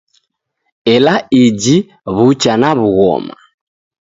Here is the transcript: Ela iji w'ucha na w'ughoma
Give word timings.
Ela 0.93 1.15
iji 1.43 1.77
w'ucha 2.15 2.53
na 2.61 2.69
w'ughoma 2.79 3.35